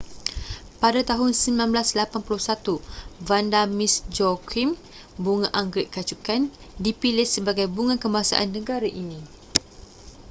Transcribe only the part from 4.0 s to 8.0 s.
joaquim bunga anggerik kacukan dipilih sebagai bunga